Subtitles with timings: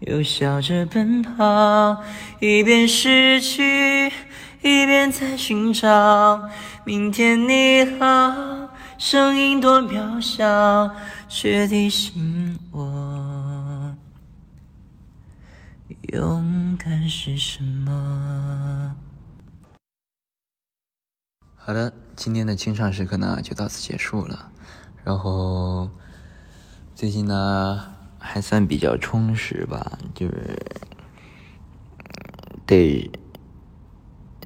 [0.00, 2.04] 又笑着奔跑，
[2.38, 4.06] 一边失去，
[4.62, 6.48] 一边在寻找。
[6.84, 10.94] 明天你好，声音多渺小，
[11.28, 13.96] 却提醒我，
[16.12, 18.94] 勇敢是什么。
[21.56, 24.52] 好的，今天的清唱时刻呢，就到此结束了。
[25.02, 25.90] 然后
[26.94, 27.97] 最近呢。
[28.18, 30.58] 还算比较充实吧，就是
[32.66, 33.10] 得，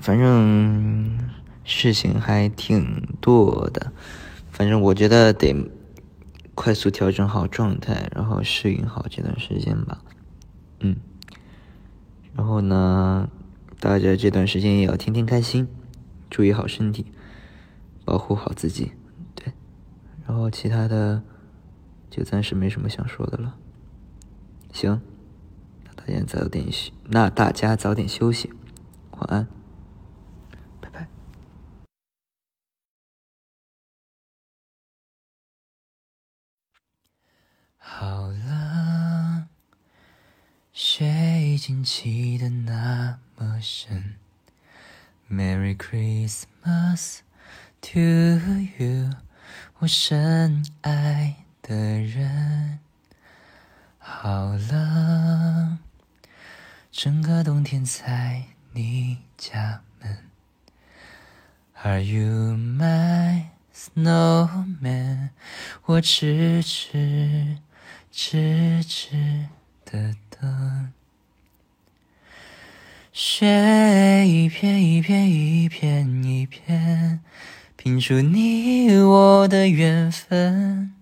[0.00, 1.18] 反正
[1.64, 3.92] 事情还挺多的，
[4.50, 5.54] 反正我觉得得
[6.54, 9.98] 快速调整好状态，然后适应好这段时间吧，
[10.80, 10.96] 嗯，
[12.34, 13.28] 然后呢，
[13.78, 15.68] 大家这段时间也要天天开心，
[16.30, 17.06] 注意好身体，
[18.04, 18.92] 保护好自己，
[19.34, 19.52] 对，
[20.26, 21.22] 然后其他的
[22.16, 23.58] 就暂时没什么想说的了。
[24.72, 25.02] 行，
[25.84, 28.50] 那大家早点休，那大家早点休息，
[29.10, 29.46] 晚安，
[30.80, 31.06] 拜拜。
[37.76, 39.48] 好了，
[40.72, 41.04] 雪
[41.42, 44.14] 已经积得那么深。
[45.30, 47.18] Merry Christmas
[47.82, 48.00] to
[48.78, 49.10] you，
[49.80, 52.78] 我深爱的人。
[53.98, 55.78] 好了，
[56.92, 60.18] 整个冬天在你家门。
[61.82, 65.30] Are you my snowman？
[65.86, 67.58] 我痴痴
[68.12, 69.48] 痴痴
[69.84, 70.92] 的等。
[73.12, 77.20] 雪一片一片一片一片，
[77.76, 80.95] 拼出你我的缘分。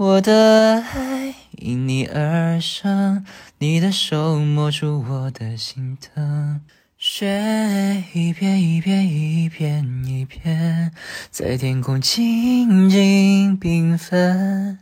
[0.00, 1.34] 我的爱。
[1.58, 3.22] 因你而生，
[3.58, 6.62] 你的手摸出我的心疼。
[6.96, 10.94] 雪一片一片一片一片，
[11.30, 14.78] 在天空静静缤纷。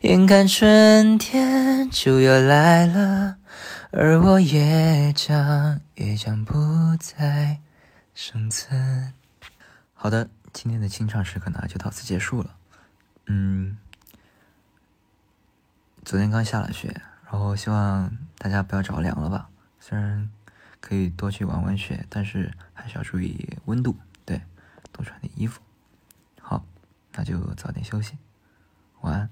[0.00, 3.36] 眼看春天就要来了，
[3.90, 7.58] 而我也将也将不再
[8.14, 9.12] 生存。
[9.92, 12.54] 好的，今天的清唱时刻呢，就到此结束了。
[13.26, 13.76] 嗯。
[16.04, 17.00] 昨天刚下了雪，
[17.30, 19.48] 然后希望大家不要着凉了吧。
[19.78, 20.30] 虽然
[20.80, 24.40] 可以多去玩玩雪，但是还是要注意温度，对，
[24.92, 25.60] 多穿点衣服。
[26.40, 26.64] 好，
[27.12, 28.16] 那就早点休息，
[29.02, 29.30] 晚安。